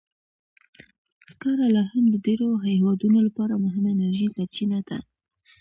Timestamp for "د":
2.13-2.15